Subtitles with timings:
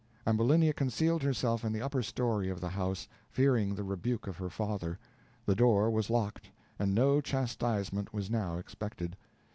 [0.25, 4.49] Ambulinia concealed herself in the upper story of the house, fearing the rebuke of her
[4.49, 4.97] father;
[5.45, 9.15] the door was locked, and no chastisement was now expected.